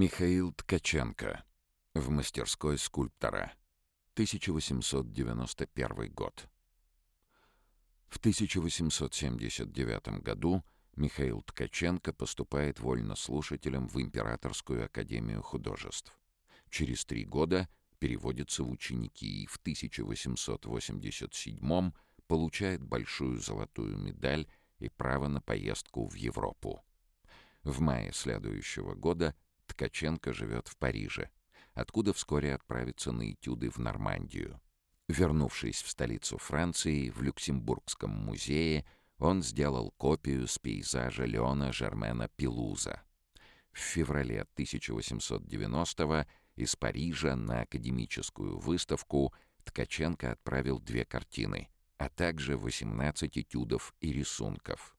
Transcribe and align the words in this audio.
Михаил 0.00 0.52
Ткаченко. 0.52 1.44
В 1.92 2.10
мастерской 2.10 2.78
скульптора. 2.78 3.52
1891 4.12 6.12
год. 6.12 6.48
В 8.06 8.18
1879 8.18 10.22
году 10.22 10.62
Михаил 10.94 11.42
Ткаченко 11.42 12.12
поступает 12.12 12.78
вольнослушателем 12.78 13.88
в 13.88 14.00
Императорскую 14.00 14.84
академию 14.84 15.42
художеств. 15.42 16.16
Через 16.70 17.04
три 17.04 17.24
года 17.24 17.68
переводится 17.98 18.62
в 18.62 18.70
ученики 18.70 19.42
и 19.42 19.46
в 19.46 19.56
1887 19.56 21.90
получает 22.28 22.84
большую 22.84 23.40
золотую 23.40 23.98
медаль 23.98 24.46
и 24.78 24.88
право 24.88 25.26
на 25.26 25.40
поездку 25.40 26.06
в 26.06 26.14
Европу. 26.14 26.84
В 27.64 27.80
мае 27.80 28.12
следующего 28.12 28.94
года– 28.94 29.34
Ткаченко 29.78 30.32
живет 30.32 30.66
в 30.66 30.76
Париже, 30.76 31.30
откуда 31.72 32.12
вскоре 32.12 32.52
отправится 32.52 33.12
на 33.12 33.30
этюды 33.30 33.70
в 33.70 33.78
Нормандию. 33.78 34.60
Вернувшись 35.06 35.82
в 35.82 35.88
столицу 35.88 36.36
Франции, 36.36 37.10
в 37.10 37.22
Люксембургском 37.22 38.10
музее, 38.10 38.84
он 39.18 39.40
сделал 39.40 39.92
копию 39.92 40.48
с 40.48 40.58
пейзажа 40.58 41.26
Леона 41.26 41.72
Жермена 41.72 42.28
Пилуза. 42.28 43.02
В 43.70 43.78
феврале 43.78 44.40
1890 44.54 46.26
из 46.56 46.74
Парижа 46.74 47.36
на 47.36 47.60
академическую 47.60 48.58
выставку 48.58 49.32
Ткаченко 49.62 50.32
отправил 50.32 50.80
две 50.80 51.04
картины, 51.04 51.68
а 51.98 52.08
также 52.08 52.56
18 52.56 53.38
этюдов 53.38 53.94
и 54.00 54.12
рисунков. 54.12 54.97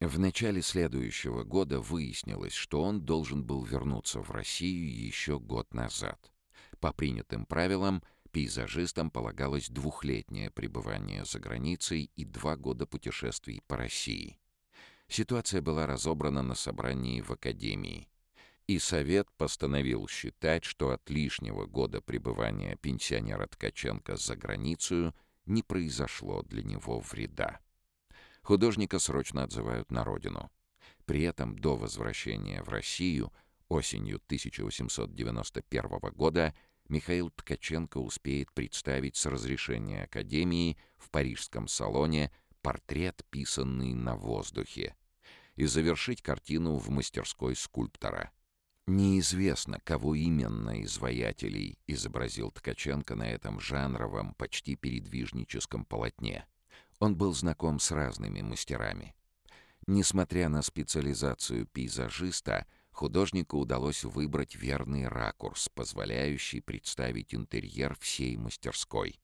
В 0.00 0.16
начале 0.20 0.62
следующего 0.62 1.42
года 1.42 1.80
выяснилось, 1.80 2.52
что 2.52 2.82
он 2.82 3.00
должен 3.00 3.42
был 3.42 3.64
вернуться 3.64 4.20
в 4.20 4.30
Россию 4.30 4.96
еще 4.96 5.40
год 5.40 5.74
назад. 5.74 6.30
По 6.78 6.92
принятым 6.92 7.44
правилам, 7.44 8.04
пейзажистам 8.30 9.10
полагалось 9.10 9.68
двухлетнее 9.68 10.52
пребывание 10.52 11.24
за 11.24 11.40
границей 11.40 12.12
и 12.14 12.24
два 12.24 12.56
года 12.56 12.86
путешествий 12.86 13.60
по 13.66 13.76
России. 13.76 14.38
Ситуация 15.08 15.62
была 15.62 15.84
разобрана 15.86 16.42
на 16.42 16.54
собрании 16.54 17.20
в 17.20 17.32
Академии. 17.32 18.08
И 18.68 18.78
Совет 18.78 19.28
постановил 19.36 20.06
считать, 20.06 20.62
что 20.62 20.90
от 20.90 21.10
лишнего 21.10 21.66
года 21.66 22.00
пребывания 22.00 22.76
пенсионера 22.76 23.48
Ткаченко 23.48 24.14
за 24.14 24.36
границу 24.36 25.12
не 25.46 25.64
произошло 25.64 26.42
для 26.42 26.62
него 26.62 27.00
вреда. 27.00 27.58
Художника 28.42 28.98
срочно 28.98 29.44
отзывают 29.44 29.90
на 29.90 30.04
родину. 30.04 30.50
При 31.04 31.22
этом 31.22 31.58
до 31.58 31.76
возвращения 31.76 32.62
в 32.62 32.68
Россию 32.68 33.32
осенью 33.68 34.16
1891 34.26 35.98
года 36.14 36.54
Михаил 36.88 37.30
Ткаченко 37.30 37.98
успеет 37.98 38.52
представить 38.52 39.16
с 39.16 39.26
разрешения 39.26 40.04
Академии 40.04 40.78
в 40.96 41.10
парижском 41.10 41.68
салоне 41.68 42.32
портрет, 42.62 43.24
писанный 43.30 43.94
на 43.94 44.16
воздухе, 44.16 44.96
и 45.56 45.66
завершить 45.66 46.22
картину 46.22 46.76
в 46.76 46.88
мастерской 46.90 47.54
скульптора. 47.54 48.32
Неизвестно, 48.86 49.80
кого 49.84 50.14
именно 50.14 50.80
из 50.80 50.96
воятелей 50.96 51.78
изобразил 51.86 52.50
Ткаченко 52.50 53.14
на 53.14 53.28
этом 53.30 53.60
жанровом, 53.60 54.32
почти 54.34 54.76
передвижническом 54.76 55.84
полотне. 55.84 56.46
Он 56.98 57.16
был 57.16 57.32
знаком 57.32 57.78
с 57.78 57.90
разными 57.90 58.40
мастерами. 58.40 59.14
Несмотря 59.86 60.48
на 60.48 60.62
специализацию 60.62 61.66
пейзажиста, 61.66 62.66
художнику 62.90 63.58
удалось 63.58 64.04
выбрать 64.04 64.56
верный 64.56 65.06
ракурс, 65.08 65.68
позволяющий 65.68 66.60
представить 66.60 67.34
интерьер 67.34 67.96
всей 68.00 68.36
мастерской 68.36 69.20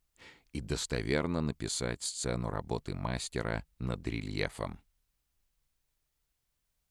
и 0.53 0.61
достоверно 0.61 1.41
написать 1.41 2.03
сцену 2.03 2.49
работы 2.49 2.95
мастера 2.95 3.67
над 3.79 4.07
рельефом. 4.07 4.84